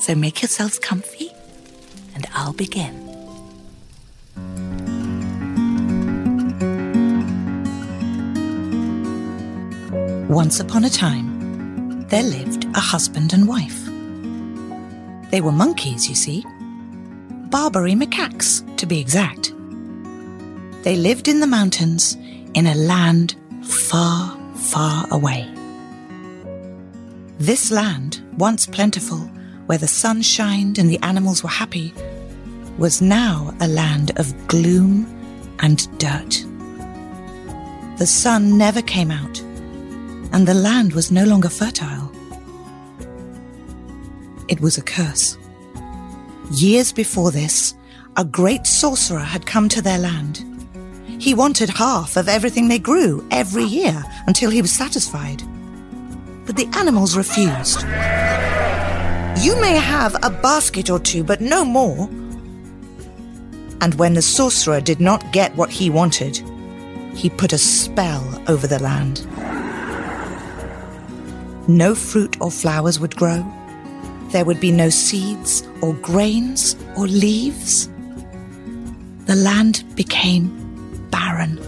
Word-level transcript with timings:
So 0.00 0.14
make 0.14 0.40
yourselves 0.40 0.78
comfy, 0.78 1.30
and 2.14 2.26
I'll 2.34 2.54
begin. 2.54 3.06
Once 10.28 10.58
upon 10.58 10.84
a 10.84 10.90
time, 10.90 12.06
there 12.08 12.22
lived 12.22 12.64
a 12.74 12.80
husband 12.80 13.34
and 13.34 13.46
wife. 13.46 13.84
They 15.30 15.42
were 15.42 15.52
monkeys, 15.52 16.08
you 16.08 16.14
see. 16.14 16.44
Barbary 17.50 17.92
macaques, 17.92 18.64
to 18.78 18.86
be 18.86 19.00
exact. 19.00 19.52
They 20.82 20.96
lived 20.96 21.28
in 21.28 21.40
the 21.40 21.46
mountains 21.46 22.16
in 22.54 22.66
a 22.66 22.74
land 22.74 23.36
far, 23.62 24.34
far 24.54 25.06
away. 25.10 25.46
This 27.38 27.70
land, 27.70 28.22
once 28.38 28.66
plentiful, 28.66 29.30
where 29.70 29.78
the 29.78 29.86
sun 29.86 30.20
shined 30.20 30.80
and 30.80 30.90
the 30.90 30.98
animals 31.04 31.44
were 31.44 31.48
happy, 31.48 31.94
was 32.76 33.00
now 33.00 33.54
a 33.60 33.68
land 33.68 34.10
of 34.16 34.34
gloom 34.48 35.06
and 35.60 35.86
dirt. 35.96 36.44
The 37.98 38.06
sun 38.08 38.58
never 38.58 38.82
came 38.82 39.12
out, 39.12 39.38
and 40.32 40.44
the 40.44 40.54
land 40.54 40.92
was 40.92 41.12
no 41.12 41.22
longer 41.22 41.48
fertile. 41.48 42.10
It 44.48 44.60
was 44.60 44.76
a 44.76 44.82
curse. 44.82 45.38
Years 46.50 46.90
before 46.92 47.30
this, 47.30 47.74
a 48.16 48.24
great 48.24 48.66
sorcerer 48.66 49.20
had 49.20 49.46
come 49.46 49.68
to 49.68 49.80
their 49.80 49.98
land. 49.98 50.44
He 51.20 51.32
wanted 51.32 51.68
half 51.70 52.16
of 52.16 52.28
everything 52.28 52.66
they 52.66 52.80
grew 52.80 53.24
every 53.30 53.66
year 53.66 54.02
until 54.26 54.50
he 54.50 54.62
was 54.62 54.72
satisfied. 54.72 55.44
But 56.44 56.56
the 56.56 56.68
animals 56.76 57.16
refused. 57.16 57.84
You 59.40 59.58
may 59.58 59.76
have 59.76 60.16
a 60.22 60.28
basket 60.28 60.90
or 60.90 60.98
two, 60.98 61.24
but 61.24 61.40
no 61.40 61.64
more. 61.64 62.10
And 63.80 63.94
when 63.94 64.12
the 64.12 64.20
sorcerer 64.20 64.82
did 64.82 65.00
not 65.00 65.32
get 65.32 65.56
what 65.56 65.70
he 65.70 65.88
wanted, 65.88 66.42
he 67.14 67.30
put 67.30 67.54
a 67.54 67.58
spell 67.58 68.22
over 68.48 68.66
the 68.66 68.78
land. 68.78 69.26
No 71.66 71.94
fruit 71.94 72.36
or 72.42 72.50
flowers 72.50 73.00
would 73.00 73.16
grow. 73.16 73.42
There 74.28 74.44
would 74.44 74.60
be 74.60 74.72
no 74.72 74.90
seeds 74.90 75.66
or 75.80 75.94
grains 75.94 76.76
or 76.94 77.06
leaves. 77.06 77.88
The 79.24 79.36
land 79.36 79.84
became 79.94 81.08
barren. 81.10 81.58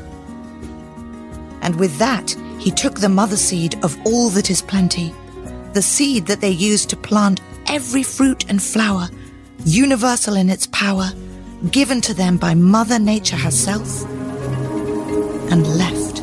And 1.62 1.76
with 1.76 1.96
that, 1.96 2.36
he 2.58 2.70
took 2.70 3.00
the 3.00 3.08
mother 3.08 3.38
seed 3.38 3.82
of 3.82 3.98
all 4.04 4.28
that 4.28 4.50
is 4.50 4.60
plenty, 4.60 5.14
the 5.72 5.80
seed 5.80 6.26
that 6.26 6.42
they 6.42 6.50
use 6.50 6.84
to 6.84 6.96
plant 6.98 7.40
every 7.72 8.02
fruit 8.02 8.44
and 8.50 8.62
flower, 8.62 9.08
universal 9.64 10.36
in 10.36 10.50
its 10.50 10.66
power, 10.66 11.10
given 11.70 12.02
to 12.02 12.12
them 12.12 12.36
by 12.36 12.54
Mother 12.54 12.98
Nature 12.98 13.36
herself, 13.36 14.04
and 15.50 15.66
left. 15.78 16.18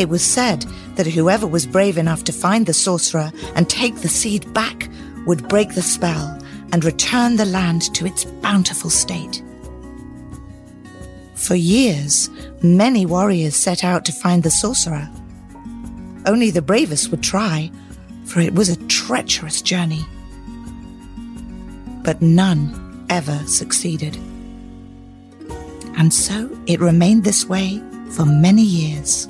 It 0.00 0.08
was 0.08 0.24
said 0.24 0.62
that 0.96 1.06
whoever 1.06 1.46
was 1.46 1.64
brave 1.64 1.96
enough 1.96 2.24
to 2.24 2.32
find 2.32 2.66
the 2.66 2.74
sorcerer 2.74 3.30
and 3.54 3.70
take 3.70 3.94
the 3.96 4.08
seed 4.08 4.52
back 4.52 4.88
would 5.26 5.48
break 5.48 5.74
the 5.74 5.82
spell 5.82 6.36
and 6.72 6.84
return 6.84 7.36
the 7.36 7.44
land 7.44 7.94
to 7.94 8.06
its 8.06 8.24
bountiful 8.24 8.90
state. 8.90 9.44
For 11.36 11.54
years, 11.54 12.30
many 12.62 13.06
warriors 13.06 13.54
set 13.54 13.84
out 13.84 14.04
to 14.06 14.12
find 14.12 14.42
the 14.42 14.50
sorcerer. 14.50 15.08
Only 16.26 16.50
the 16.50 16.62
bravest 16.62 17.12
would 17.12 17.22
try, 17.22 17.70
for 18.24 18.40
it 18.40 18.54
was 18.54 18.68
a 18.68 18.86
treacherous 18.86 19.62
journey. 19.62 20.04
But 22.02 22.20
none 22.20 23.06
ever 23.10 23.38
succeeded. 23.46 24.16
And 25.96 26.12
so 26.12 26.50
it 26.66 26.80
remained 26.80 27.24
this 27.24 27.46
way 27.46 27.80
for 28.10 28.24
many 28.24 28.62
years. 28.62 29.26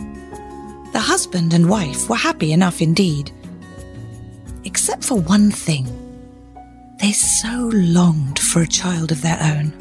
The 0.92 1.00
husband 1.00 1.52
and 1.52 1.68
wife 1.68 2.08
were 2.08 2.16
happy 2.16 2.52
enough 2.52 2.80
indeed, 2.80 3.32
except 4.64 5.04
for 5.04 5.18
one 5.20 5.50
thing. 5.50 5.86
They 6.98 7.12
so 7.12 7.70
longed 7.72 8.38
for 8.38 8.62
a 8.62 8.66
child 8.66 9.12
of 9.12 9.20
their 9.22 9.38
own. 9.40 9.72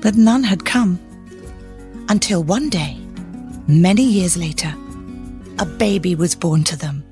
But 0.00 0.14
none 0.16 0.42
had 0.42 0.64
come. 0.64 1.00
Until 2.08 2.44
one 2.44 2.68
day, 2.68 2.98
many 3.66 4.02
years 4.02 4.36
later, 4.36 4.74
a 5.58 5.64
baby 5.64 6.14
was 6.14 6.34
born 6.34 6.64
to 6.64 6.76
them. 6.76 7.03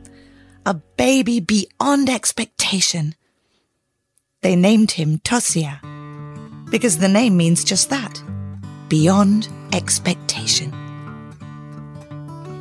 A 0.65 0.75
baby 0.75 1.41
beyond 1.41 2.09
expectation. 2.09 3.17
They 4.43 4.55
named 4.55 4.93
him 4.93 5.19
Tosya, 5.19 5.81
because 6.71 6.99
the 6.99 7.09
name 7.09 7.37
means 7.37 7.65
just 7.65 7.91
that 7.91 8.23
beyond 8.89 9.49
expectation. 9.73 10.73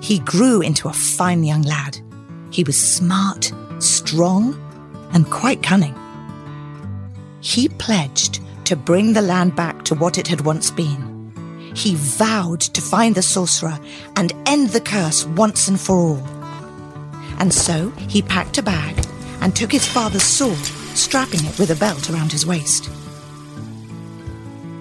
He 0.01 0.17
grew 0.19 0.61
into 0.61 0.90
a 0.90 0.94
fine 0.94 1.44
young 1.44 1.61
lad. 1.61 2.00
He 2.50 2.63
was 2.63 2.75
smart, 2.75 3.53
strong, 3.78 4.56
and 5.13 5.29
quite 5.29 5.61
cunning. 5.61 5.95
He 7.41 7.69
pledged 7.69 8.40
to 8.66 8.75
bring 8.75 9.13
the 9.13 9.22
land 9.22 9.56
back 9.56 9.84
to 9.85 9.95
what 9.95 10.17
it 10.17 10.28
had 10.28 10.41
once 10.41 10.72
been. 10.72 11.31
He 11.75 11.94
vowed 11.95 12.61
to 12.61 12.81
find 12.81 13.13
the 13.13 13.22
sorcerer 13.22 13.79
and 14.16 14.34
end 14.47 14.69
the 14.69 14.81
curse 14.81 15.25
once 15.25 15.67
and 15.67 15.79
for 15.79 15.95
all. 15.95 16.41
And 17.40 17.53
so 17.53 17.90
he 18.09 18.22
packed 18.22 18.58
a 18.58 18.64
bag 18.64 19.06
and 19.42 19.56
took 19.56 19.72
his 19.72 19.88
father's 19.88 20.24
sword, 20.24 20.58
strapping 20.96 21.46
it 21.46 21.58
with 21.58 21.72
a 21.72 21.75
belt 21.75 22.09
around 22.09 22.31
his 22.31 22.46
waist. 22.46 22.90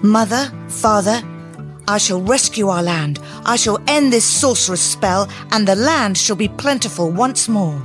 Mother, 0.03 0.51
father, 0.67 1.21
I 1.87 1.97
shall 1.97 2.21
rescue 2.21 2.69
our 2.69 2.83
land. 2.83 3.19
I 3.45 3.55
shall 3.55 3.79
end 3.87 4.13
this 4.13 4.25
sorcerer's 4.25 4.81
spell, 4.81 5.29
and 5.51 5.67
the 5.67 5.75
land 5.75 6.17
shall 6.17 6.35
be 6.35 6.47
plentiful 6.47 7.11
once 7.11 7.49
more. 7.49 7.81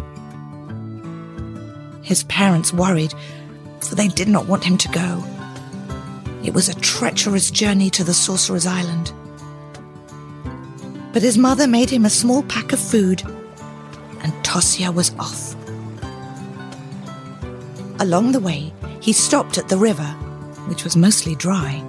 His 2.03 2.25
parents 2.25 2.73
worried, 2.73 3.13
for 3.81 3.95
they 3.95 4.09
did 4.09 4.29
not 4.29 4.47
want 4.47 4.65
him 4.65 4.79
to 4.79 4.89
go. 4.89 5.25
It 6.45 6.55
was 6.55 6.69
a 6.69 6.81
treacherous 6.81 7.51
journey 7.51 7.91
to 7.91 8.05
the 8.05 8.15
sorcerer's 8.15 8.67
island. 8.67 9.13
But 11.13 11.23
his 11.23 11.37
mother 11.37 11.67
made 11.67 11.91
him 11.91 12.05
a 12.05 12.11
small 12.11 12.43
pack 12.45 12.73
of 12.73 12.79
food, 12.79 13.23
and 14.27 14.35
Tosya 14.45 14.93
was 14.93 15.15
off. 15.21 15.55
Along 18.01 18.33
the 18.33 18.41
way, 18.41 18.73
he 19.01 19.13
stopped 19.13 19.57
at 19.57 19.69
the 19.69 19.77
river, 19.77 20.11
which 20.67 20.83
was 20.83 20.97
mostly 20.97 21.37
dry, 21.37 21.81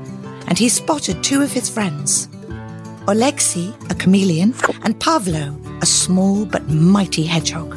and 0.47 0.55
he 0.55 0.69
spotted 0.69 1.23
two 1.23 1.41
of 1.41 1.51
his 1.51 1.67
friends 1.67 2.29
Alexei, 3.07 3.73
a 3.89 3.95
chameleon, 3.95 4.53
and 4.83 4.99
Pavlo, 4.99 5.57
a 5.81 5.85
small 5.87 6.45
but 6.45 6.69
mighty 6.69 7.23
hedgehog. 7.23 7.75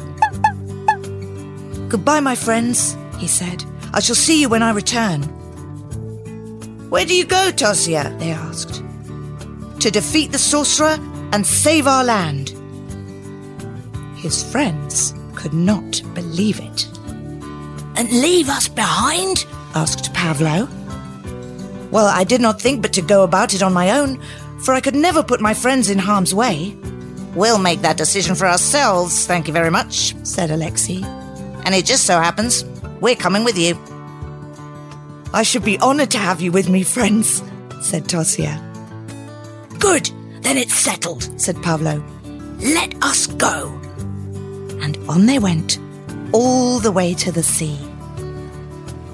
Goodbye, 1.89 2.19
my 2.19 2.35
friends, 2.35 2.95
he 3.17 3.27
said. 3.27 3.63
I 3.95 3.99
shall 3.99 4.15
see 4.15 4.41
you 4.41 4.47
when 4.47 4.61
I 4.61 4.73
return. 4.73 5.23
Where 6.91 7.05
do 7.05 7.15
you 7.15 7.25
go, 7.25 7.49
Tosya? 7.51 8.15
they 8.19 8.31
asked. 8.31 8.83
To 9.79 9.89
defeat 9.89 10.31
the 10.31 10.37
sorcerer 10.37 10.97
and 11.33 11.47
save 11.47 11.87
our 11.87 12.03
land. 12.03 12.50
His 14.21 14.43
friends 14.43 15.15
could 15.33 15.51
not 15.51 15.99
believe 16.13 16.59
it. 16.59 16.87
And 17.97 18.07
leave 18.11 18.49
us 18.49 18.67
behind? 18.67 19.45
asked 19.73 20.13
Pavlo. 20.13 20.69
Well, 21.89 22.05
I 22.05 22.23
did 22.23 22.39
not 22.39 22.61
think 22.61 22.83
but 22.83 22.93
to 22.93 23.01
go 23.01 23.23
about 23.23 23.55
it 23.55 23.63
on 23.63 23.73
my 23.73 23.97
own, 23.99 24.21
for 24.59 24.75
I 24.75 24.79
could 24.79 24.93
never 24.93 25.23
put 25.23 25.41
my 25.41 25.55
friends 25.55 25.89
in 25.89 25.97
harm's 25.97 26.35
way. 26.35 26.77
We'll 27.33 27.57
make 27.57 27.81
that 27.81 27.97
decision 27.97 28.35
for 28.35 28.45
ourselves, 28.45 29.25
thank 29.25 29.47
you 29.47 29.53
very 29.53 29.71
much, 29.71 30.15
said 30.23 30.51
Alexei. 30.51 31.01
And 31.65 31.73
it 31.73 31.85
just 31.85 32.05
so 32.05 32.19
happens 32.19 32.63
we're 33.01 33.15
coming 33.15 33.43
with 33.43 33.57
you. 33.57 33.75
I 35.33 35.41
should 35.41 35.65
be 35.65 35.79
honored 35.79 36.11
to 36.11 36.19
have 36.19 36.41
you 36.41 36.51
with 36.51 36.69
me, 36.69 36.83
friends, 36.83 37.41
said 37.81 38.03
Tosya. 38.03 38.53
Good, 39.79 40.11
then 40.41 40.57
it's 40.57 40.75
settled, 40.75 41.23
said 41.41 41.55
Pavlo. 41.63 42.03
Let 42.59 42.93
us 43.03 43.25
go. 43.25 43.80
And 44.81 44.97
on 45.07 45.25
they 45.25 45.39
went, 45.39 45.79
all 46.33 46.79
the 46.79 46.91
way 46.91 47.13
to 47.15 47.31
the 47.31 47.43
sea. 47.43 47.77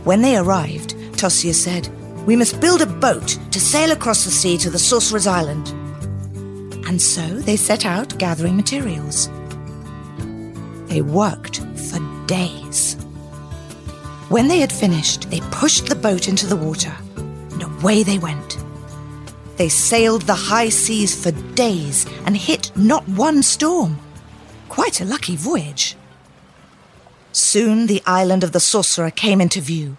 When 0.04 0.22
they 0.22 0.38
arrived, 0.38 0.96
Tosya 1.14 1.54
said, 1.54 1.90
We 2.26 2.36
must 2.36 2.62
build 2.62 2.82
a 2.82 2.86
boat 2.86 3.38
to 3.52 3.60
sail 3.60 3.92
across 3.92 4.24
the 4.24 4.32
sea 4.32 4.58
to 4.60 4.70
the 4.70 4.80
Sorcerer's 4.80 5.28
Island. 5.28 5.68
And 6.88 7.02
so 7.02 7.28
they 7.28 7.58
set 7.58 7.86
out 7.86 8.18
gathering 8.18 8.56
materials. 8.56 9.30
They 10.88 11.02
worked 11.02 11.58
for 11.90 12.00
days. 12.28 12.96
When 14.30 14.48
they 14.48 14.60
had 14.60 14.72
finished, 14.72 15.30
they 15.30 15.42
pushed 15.52 15.88
the 15.88 15.96
boat 15.96 16.28
into 16.28 16.48
the 16.48 16.56
water, 16.56 16.94
and 17.18 17.64
away 17.64 18.04
they 18.04 18.20
went. 18.20 18.58
They 19.58 19.70
sailed 19.70 20.22
the 20.24 20.36
high 20.36 20.70
seas 20.70 21.22
for 21.22 21.32
days 21.56 22.06
and 22.26 22.38
hit 22.38 22.72
not 22.76 23.08
one 23.10 23.42
storm. 23.42 23.98
Quite 24.70 25.02
a 25.02 25.06
lucky 25.06 25.36
voyage. 25.36 25.96
Soon 27.32 27.88
the 27.88 28.02
island 28.06 28.44
of 28.44 28.52
the 28.52 28.60
sorcerer 28.60 29.12
came 29.12 29.42
into 29.42 29.62
view, 29.62 29.98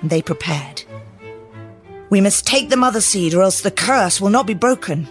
and 0.00 0.10
they 0.10 0.22
prepared. 0.22 0.84
We 2.10 2.20
must 2.20 2.46
take 2.46 2.68
the 2.68 2.76
mother 2.76 3.00
seed, 3.00 3.34
or 3.34 3.42
else 3.42 3.60
the 3.60 3.70
curse 3.70 4.20
will 4.20 4.30
not 4.30 4.46
be 4.46 4.54
broken. 4.54 5.08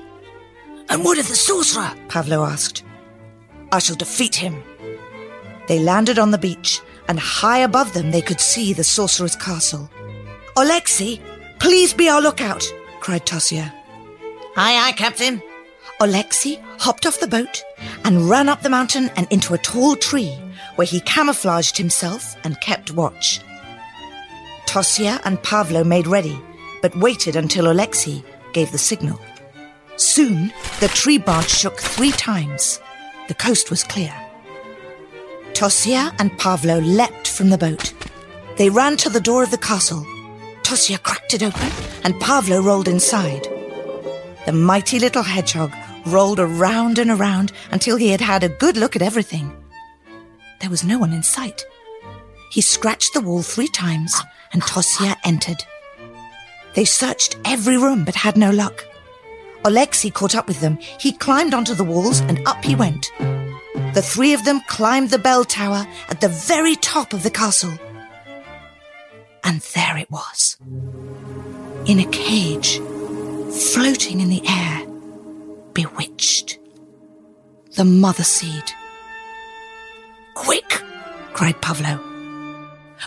And 0.89 1.03
what 1.03 1.17
of 1.19 1.27
the 1.27 1.35
sorcerer? 1.35 1.91
Pavlo 2.09 2.43
asked. 2.43 2.83
I 3.71 3.79
shall 3.79 3.95
defeat 3.95 4.35
him. 4.35 4.61
They 5.67 5.79
landed 5.79 6.19
on 6.19 6.31
the 6.31 6.37
beach, 6.37 6.81
and 7.07 7.19
high 7.19 7.59
above 7.59 7.93
them 7.93 8.11
they 8.11 8.21
could 8.21 8.41
see 8.41 8.73
the 8.73 8.83
sorcerer's 8.83 9.35
castle. 9.35 9.89
Alexei, 10.57 11.21
please 11.59 11.93
be 11.93 12.09
our 12.09 12.21
lookout, 12.21 12.63
cried 12.99 13.25
Tosya. 13.25 13.71
Aye, 14.57 14.87
aye, 14.87 14.93
Captain. 14.97 15.41
Alexei 16.01 16.61
hopped 16.81 17.05
off 17.05 17.19
the 17.19 17.27
boat 17.27 17.63
and 18.05 18.27
ran 18.27 18.49
up 18.49 18.63
the 18.63 18.69
mountain 18.69 19.11
and 19.15 19.27
into 19.29 19.53
a 19.53 19.57
tall 19.59 19.95
tree 19.95 20.35
where 20.77 20.87
he 20.87 20.99
camouflaged 21.01 21.77
himself 21.77 22.35
and 22.43 22.59
kept 22.59 22.89
watch. 22.89 23.39
Tosya 24.65 25.21
and 25.23 25.41
Pavlo 25.43 25.83
made 25.83 26.07
ready, 26.07 26.41
but 26.81 26.95
waited 26.95 27.35
until 27.35 27.71
Alexei 27.71 28.23
gave 28.53 28.71
the 28.71 28.79
signal. 28.79 29.21
Soon, 29.95 30.51
the 30.79 30.87
tree 30.87 31.19
branch 31.19 31.49
shook 31.51 31.79
three 31.79 32.11
times. 32.13 32.81
The 33.27 33.35
coast 33.35 33.69
was 33.69 33.83
clear. 33.83 34.13
Tosya 35.53 36.15
and 36.17 36.35
Pavlo 36.39 36.79
leapt 36.79 37.27
from 37.27 37.51
the 37.51 37.59
boat. 37.59 37.93
They 38.57 38.71
ran 38.71 38.97
to 38.97 39.09
the 39.09 39.21
door 39.21 39.43
of 39.43 39.51
the 39.51 39.57
castle. 39.59 40.03
Tosya 40.63 41.03
cracked 41.03 41.35
it 41.35 41.43
open, 41.43 41.69
and 42.03 42.19
Pavlo 42.19 42.59
rolled 42.59 42.87
inside. 42.87 43.43
The 44.47 44.51
mighty 44.51 44.97
little 44.97 45.21
hedgehog 45.21 45.71
rolled 46.05 46.39
around 46.39 46.99
and 46.99 47.11
around 47.11 47.51
until 47.71 47.97
he 47.97 48.09
had 48.09 48.21
had 48.21 48.43
a 48.43 48.49
good 48.49 48.77
look 48.77 48.95
at 48.95 49.01
everything. 49.01 49.51
There 50.59 50.69
was 50.69 50.83
no 50.83 50.99
one 50.99 51.13
in 51.13 51.23
sight. 51.23 51.63
He 52.51 52.61
scratched 52.61 53.13
the 53.13 53.21
wall 53.21 53.41
three 53.41 53.67
times, 53.67 54.13
and 54.53 54.61
Tosya 54.61 55.15
entered. 55.23 55.63
They 56.75 56.85
searched 56.85 57.37
every 57.45 57.77
room 57.77 58.05
but 58.05 58.15
had 58.15 58.37
no 58.37 58.51
luck. 58.51 58.85
Alexei 59.63 60.09
caught 60.09 60.35
up 60.35 60.47
with 60.47 60.61
them. 60.61 60.77
He 60.99 61.11
climbed 61.11 61.53
onto 61.53 61.73
the 61.73 61.83
walls 61.83 62.21
and 62.21 62.45
up 62.47 62.63
he 62.63 62.75
went. 62.75 63.11
The 63.93 64.01
three 64.01 64.33
of 64.33 64.45
them 64.45 64.61
climbed 64.67 65.09
the 65.09 65.19
bell 65.19 65.43
tower 65.43 65.85
at 66.09 66.21
the 66.21 66.29
very 66.29 66.75
top 66.75 67.13
of 67.13 67.23
the 67.23 67.29
castle. 67.29 67.73
And 69.43 69.61
there 69.75 69.97
it 69.97 70.09
was. 70.09 70.57
In 71.85 71.99
a 71.99 72.05
cage, 72.11 72.79
floating 73.73 74.21
in 74.21 74.29
the 74.29 74.41
air, 74.47 74.90
bewitched. 75.81 76.59
The 77.75 77.85
mother 77.85 78.23
seed. 78.23 78.71
Quick! 80.35 80.81
cried 81.33 81.59
Pavlo. 81.61 81.99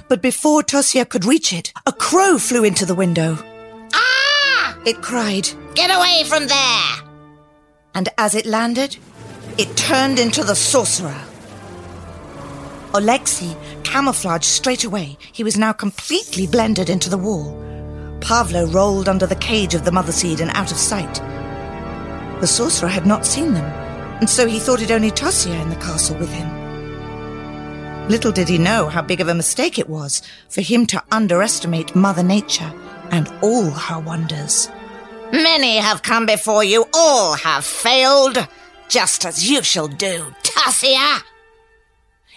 But 0.09 0.23
before 0.23 0.63
Tosya 0.63 1.09
could 1.09 1.25
reach 1.25 1.53
it, 1.53 1.73
a 1.87 1.93
crow 1.93 2.39
flew 2.39 2.65
into 2.65 2.85
the 2.85 2.95
window. 2.95 3.39
Ah! 3.93 4.77
It 4.85 5.03
cried. 5.03 5.49
Get 5.75 5.91
away 5.91 6.25
from 6.25 6.49
there! 6.49 6.91
And 7.95 8.09
as 8.19 8.35
it 8.35 8.47
landed, 8.47 8.97
it 9.57 9.77
turned 9.77 10.19
into 10.19 10.43
the 10.43 10.57
sorcerer. 10.57 11.21
Alexei 12.93 13.57
camouflaged 13.85 14.45
straight 14.45 14.85
away. 14.85 15.17
He 15.33 15.45
was 15.45 15.57
now 15.57 15.73
completely 15.73 16.47
blended 16.49 16.91
into 16.91 17.11
the 17.11 17.19
wall. 17.19 17.61
Pavlo 18.21 18.67
rolled 18.67 19.09
under 19.09 19.27
the 19.27 19.37
cage 19.37 19.75
of 19.75 19.85
the 19.85 19.93
mother 19.93 20.13
seed 20.13 20.41
and 20.41 20.51
out 20.55 20.73
of 20.73 20.79
sight. 20.79 21.21
The 22.41 22.47
sorcerer 22.47 22.89
had 22.89 23.07
not 23.07 23.25
seen 23.25 23.55
them, 23.55 23.65
and 24.21 24.29
so 24.29 24.47
he 24.47 24.59
thought 24.59 24.83
it 24.83 24.91
only 24.91 25.11
Tosya 25.11 25.61
in 25.61 25.71
the 25.71 25.77
castle 25.77 26.17
with 26.19 26.33
him. 26.33 26.49
Little 28.09 28.33
did 28.33 28.49
he 28.49 28.59
know 28.59 28.89
how 28.89 29.01
big 29.01 29.21
of 29.21 29.29
a 29.29 29.35
mistake 29.35 29.79
it 29.79 29.89
was 29.89 30.21
for 30.51 30.61
him 30.61 30.85
to 30.87 31.03
underestimate 31.11 31.97
Mother 31.97 32.23
Nature 32.23 32.71
and 33.11 33.33
all 33.41 33.71
her 33.71 33.99
wonders. 33.99 34.69
Many 35.33 35.79
have 35.79 36.03
come 36.03 36.27
before 36.27 36.63
you, 36.63 36.85
all 36.93 37.33
have 37.35 37.65
failed, 37.65 38.47
just 38.89 39.25
as 39.25 39.51
you 39.51 39.63
shall 39.63 39.89
do, 39.89 40.27
Tosya. 40.43 41.23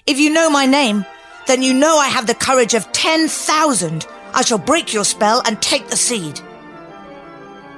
If 0.06 0.20
you 0.20 0.30
know 0.30 0.50
my 0.50 0.66
name, 0.66 1.06
then 1.48 1.62
you 1.62 1.74
know 1.74 1.98
I 1.98 2.08
have 2.08 2.28
the 2.28 2.34
courage 2.34 2.74
of 2.74 2.90
10,000. 2.94 4.08
I 4.34 4.42
shall 4.42 4.58
break 4.58 4.94
your 4.94 5.04
spell 5.04 5.42
and 5.46 5.62
take 5.62 5.88
the 5.88 5.98
seed. 5.98 6.40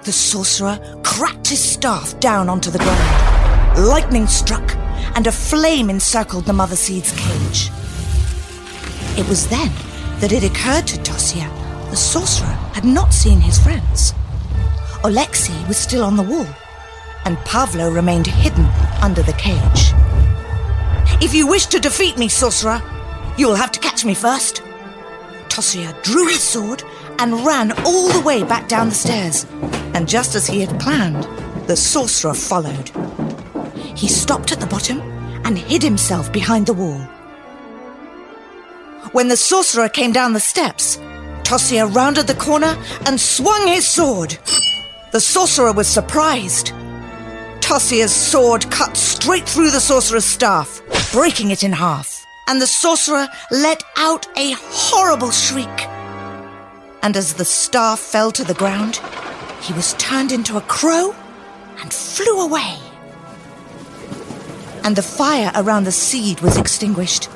The 0.10 0.14
sorcerer 0.14 0.80
cracked 1.04 1.50
his 1.50 1.64
staff 1.64 2.20
down 2.20 2.50
onto 2.50 2.72
the 2.72 2.80
ground. 2.80 3.88
Lightning 3.88 4.26
struck, 4.26 4.76
and 5.16 5.28
a 5.28 5.32
flame 5.32 5.88
encircled 5.88 6.46
the 6.46 6.52
mother 6.52 6.76
seed's 6.76 7.12
cage. 7.12 7.70
It 9.20 9.30
was 9.30 9.48
then 9.50 9.72
that 10.20 10.32
it 10.32 10.44
occurred 10.44 10.88
to 10.88 10.98
Tosya 10.98 11.48
the 11.92 11.96
sorcerer 11.96 12.58
had 12.74 12.86
not 12.86 13.14
seen 13.14 13.40
his 13.40 13.60
friends. 13.60 14.16
Alexei 15.04 15.54
was 15.68 15.78
still 15.78 16.04
on 16.04 16.18
the 16.18 16.24
wall, 16.24 16.48
and 17.26 17.38
Pavlo 17.46 17.92
remained 17.92 18.26
hidden 18.26 18.66
under 19.04 19.22
the 19.22 19.34
cage. 19.34 19.94
If 21.22 21.36
you 21.36 21.46
wish 21.46 21.68
to 21.68 21.80
defeat 21.80 22.18
me, 22.18 22.30
sorcerer, 22.30 22.82
you 23.38 23.46
will 23.46 23.56
have 23.56 23.72
to 23.74 23.80
catch 23.80 24.04
me 24.06 24.16
first. 24.16 24.64
Tosya 25.50 26.02
drew 26.02 26.26
his 26.30 26.42
sword 26.42 26.82
and 27.20 27.46
ran 27.46 27.72
all 27.86 28.10
the 28.10 28.22
way 28.22 28.44
back 28.44 28.68
down 28.68 28.90
the 28.90 28.96
stairs. 28.96 29.46
And 29.94 30.08
just 30.08 30.36
as 30.36 30.48
he 30.48 30.62
had 30.62 30.80
planned, 30.80 31.24
the 31.68 31.76
sorcerer 31.76 32.34
followed. 32.34 32.90
He 33.96 34.08
stopped 34.08 34.52
at 34.52 34.60
the 34.60 34.68
bottom 34.68 35.02
and 35.46 35.58
hid 35.58 35.84
himself 35.84 36.32
behind 36.32 36.66
the 36.66 36.74
wall. 36.74 37.00
When 39.12 39.28
the 39.28 39.38
sorcerer 39.38 39.90
came 39.90 40.12
down 40.12 40.34
the 40.34 40.40
steps, 40.40 40.98
Tosya 41.44 41.94
rounded 41.96 42.28
the 42.28 42.36
corner 42.36 42.78
and 43.06 43.20
swung 43.20 43.68
his 43.68 43.88
sword. 43.88 44.38
The 45.12 45.20
sorcerer 45.20 45.74
was 45.74 45.88
surprised. 45.88 46.68
Tosya's 47.60 48.14
sword 48.14 48.70
cut 48.70 48.96
straight 48.96 49.50
through 49.50 49.72
the 49.72 49.80
sorcerer's 49.80 50.26
staff, 50.26 50.82
breaking 51.12 51.50
it 51.50 51.64
in 51.64 51.72
half. 51.72 52.24
And 52.48 52.62
the 52.62 52.68
sorcerer 52.68 53.28
let 53.52 53.84
out 53.98 54.28
a 54.38 54.54
horrible 54.60 55.32
shriek. 55.32 55.89
And 57.02 57.16
as 57.16 57.36
the 57.36 57.46
staff 57.46 58.00
fell 58.00 58.32
to 58.32 58.44
the 58.44 58.54
ground, 58.54 59.02
he 59.62 59.74
was 59.74 59.94
turned 59.94 60.32
into 60.32 60.58
a 60.58 60.62
crow 60.62 61.16
and 61.82 61.94
flew 61.94 62.42
away. 62.42 62.78
And 64.84 64.96
the 64.96 65.02
fire 65.02 65.52
around 65.56 65.86
the 65.86 65.92
seed 65.92 66.42
was 66.42 66.58
extinguished, 66.58 67.30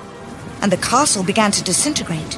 and 0.61 0.71
the 0.71 0.77
castle 0.77 1.23
began 1.23 1.51
to 1.51 1.63
disintegrate. 1.63 2.37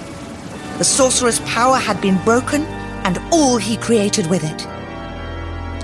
The 0.77 0.83
sorcerer's 0.83 1.39
power 1.41 1.77
had 1.77 2.01
been 2.01 2.23
broken, 2.23 2.63
and 3.05 3.19
all 3.31 3.57
he 3.57 3.77
created 3.77 4.27
with 4.27 4.43
it. 4.43 4.67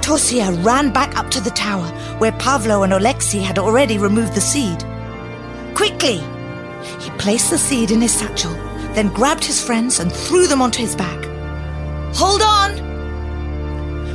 Tosya 0.01 0.63
ran 0.65 0.91
back 0.91 1.17
up 1.17 1.29
to 1.31 1.39
the 1.39 1.51
tower, 1.51 1.87
where 2.17 2.31
Pavlo 2.33 2.83
and 2.83 2.93
Alexei 2.93 3.39
had 3.39 3.59
already 3.59 3.97
removed 3.97 4.35
the 4.35 4.41
seed. 4.41 4.83
Quickly! 5.75 6.21
He 6.99 7.09
placed 7.17 7.51
the 7.51 7.57
seed 7.57 7.91
in 7.91 8.01
his 8.01 8.11
satchel, 8.11 8.53
then 8.93 9.13
grabbed 9.13 9.45
his 9.45 9.63
friends 9.63 9.99
and 9.99 10.11
threw 10.11 10.47
them 10.47 10.61
onto 10.61 10.81
his 10.81 10.95
back. 10.95 11.30
Hold 12.15 12.41
on! 12.41 12.91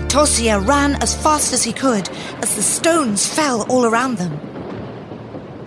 Tosya 0.09 0.67
ran 0.67 0.95
as 1.03 1.21
fast 1.21 1.53
as 1.53 1.65
he 1.65 1.73
could 1.73 2.09
as 2.43 2.55
the 2.57 2.63
stones 2.63 3.27
fell 3.27 3.71
all 3.71 3.85
around 3.85 4.19
them. 4.19 4.33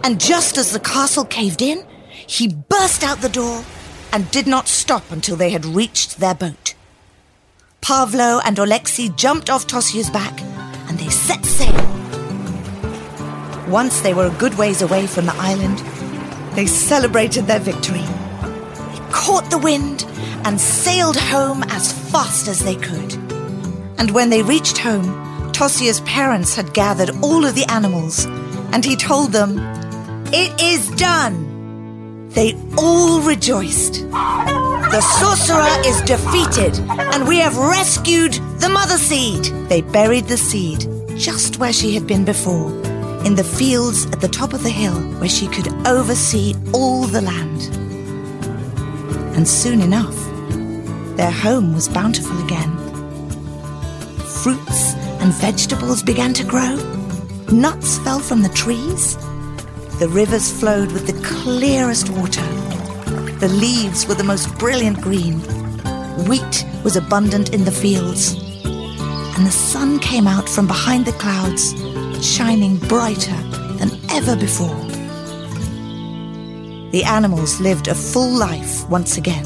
And 0.04 0.20
just 0.20 0.58
as 0.58 0.72
the 0.72 0.80
castle 0.80 1.26
caved 1.26 1.62
in, 1.62 1.86
he 2.26 2.48
burst 2.48 3.04
out 3.04 3.22
the 3.22 3.30
door 3.30 3.64
and 4.12 4.30
did 4.32 4.48
not 4.48 4.68
stop 4.68 5.12
until 5.12 5.36
they 5.36 5.52
had 5.52 5.66
reached 5.66 6.20
their 6.20 6.34
boat. 6.34 6.74
Pavlo 7.82 8.40
and 8.46 8.58
Alexei 8.58 9.10
jumped 9.10 9.50
off 9.50 9.68
Tosya's 9.68 10.10
back 10.10 10.42
and 10.90 10.98
they 10.98 11.10
set 11.10 11.46
sail. 11.46 11.76
Once 13.68 14.02
they 14.02 14.14
were 14.14 14.28
a 14.28 14.40
good 14.40 14.58
ways 14.58 14.82
away 14.82 15.06
from 15.06 15.26
the 15.26 15.36
island, 15.36 15.78
they 16.56 16.66
celebrated 16.66 17.46
their 17.46 17.60
victory. 17.60 18.04
Caught 19.12 19.50
the 19.50 19.58
wind 19.58 20.06
and 20.46 20.60
sailed 20.60 21.18
home 21.18 21.64
as 21.64 21.92
fast 22.12 22.48
as 22.48 22.60
they 22.60 22.76
could. 22.76 23.14
And 23.98 24.12
when 24.12 24.30
they 24.30 24.44
reached 24.44 24.78
home, 24.78 25.52
Tosya's 25.52 26.02
parents 26.02 26.56
had 26.56 26.74
gathered 26.74 27.12
all 27.22 27.46
of 27.46 27.56
the 27.56 27.66
animals, 27.70 28.26
and 28.72 28.86
he 28.86 28.96
told 28.96 29.32
them, 29.32 29.60
It 30.32 30.62
is 30.62 30.90
done! 30.92 31.50
they 32.30 32.56
all 32.78 33.22
rejoiced. 33.22 34.10
The 34.12 35.02
sorcerer 35.20 35.82
is 35.86 36.02
defeated, 36.02 36.80
and 37.14 37.28
we 37.28 37.38
have 37.40 37.58
rescued 37.58 38.34
the 38.60 38.70
mother 38.70 38.98
seed. 38.98 39.46
They 39.68 39.82
buried 39.82 40.26
the 40.26 40.38
seed 40.38 40.88
just 41.18 41.58
where 41.58 41.74
she 41.74 41.94
had 41.94 42.08
been 42.08 42.24
before, 42.24 42.72
in 43.26 43.36
the 43.36 43.44
fields 43.44 44.06
at 44.06 44.22
the 44.22 44.28
top 44.28 44.54
of 44.54 44.64
the 44.64 44.70
hill 44.70 45.00
where 45.20 45.30
she 45.30 45.48
could 45.48 45.68
oversee 45.86 46.56
all 46.74 47.04
the 47.04 47.22
land. 47.22 47.89
And 49.40 49.48
soon 49.48 49.80
enough, 49.80 50.18
their 51.16 51.32
home 51.32 51.74
was 51.74 51.88
bountiful 51.88 52.38
again. 52.44 52.76
Fruits 54.44 54.96
and 55.22 55.34
vegetables 55.34 56.04
began 56.04 56.34
to 56.34 56.44
grow. 56.44 56.76
Nuts 57.50 58.00
fell 58.00 58.20
from 58.20 58.42
the 58.42 58.50
trees. 58.50 59.16
The 60.00 60.10
rivers 60.12 60.52
flowed 60.52 60.92
with 60.92 61.08
the 61.08 61.26
clearest 61.26 62.10
water 62.10 62.44
the 63.40 63.48
leaves 63.48 64.06
were 64.06 64.16
the 64.16 64.24
most 64.26 64.54
brilliant 64.60 65.00
green. 65.00 65.40
Wheat 66.28 66.66
was 66.84 66.98
abundant 66.98 67.54
in 67.54 67.64
the 67.64 67.72
fields. 67.72 68.34
And 69.38 69.48
the 69.48 69.52
sun 69.52 70.00
came 70.00 70.28
out 70.28 70.50
from 70.50 70.68
behind 70.68 71.06
the 71.06 71.14
clouds, 71.14 71.72
shining 72.22 72.76
brighter 72.76 73.42
than 73.78 73.92
ever 74.10 74.36
before. 74.36 74.89
The 76.92 77.04
animals 77.04 77.60
lived 77.60 77.88
a 77.88 77.94
full 77.96 78.32
life 78.32 78.88
once 78.90 79.18
again. 79.18 79.46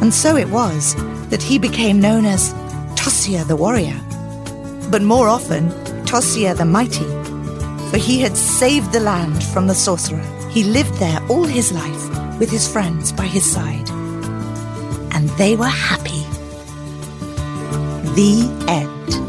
And 0.00 0.14
so 0.14 0.36
it 0.36 0.48
was 0.50 0.94
that 1.30 1.42
he 1.42 1.58
became 1.58 2.00
known 2.00 2.24
as 2.24 2.52
Tosya 2.94 3.46
the 3.46 3.56
warrior, 3.56 4.00
but 4.90 5.02
more 5.02 5.28
often, 5.28 5.70
Tosya 6.04 6.56
the 6.56 6.64
mighty, 6.64 7.04
for 7.90 7.98
he 7.98 8.20
had 8.20 8.36
saved 8.36 8.92
the 8.92 9.00
land 9.00 9.42
from 9.42 9.66
the 9.66 9.74
sorcerer. 9.74 10.22
He 10.50 10.62
lived 10.62 10.94
there 10.94 11.20
all 11.28 11.44
his 11.44 11.72
life 11.72 12.38
with 12.38 12.50
his 12.50 12.68
friends 12.68 13.10
by 13.12 13.26
his 13.26 13.50
side. 13.50 13.90
And 15.12 15.28
they 15.30 15.56
were 15.56 15.66
happy. 15.66 16.22
The 18.14 18.48
end. 18.68 19.25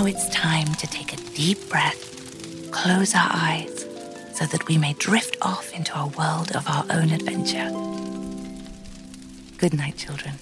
Now 0.00 0.06
it's 0.06 0.30
time 0.30 0.66
to 0.76 0.86
take 0.86 1.12
a 1.12 1.16
deep 1.34 1.68
breath, 1.68 2.70
close 2.70 3.14
our 3.14 3.28
eyes, 3.30 3.84
so 4.32 4.46
that 4.46 4.66
we 4.66 4.78
may 4.78 4.94
drift 4.94 5.36
off 5.42 5.74
into 5.74 5.94
a 5.94 6.06
world 6.06 6.56
of 6.56 6.66
our 6.66 6.86
own 6.88 7.10
adventure. 7.10 7.68
Good 9.58 9.74
night, 9.74 9.98
children. 9.98 10.36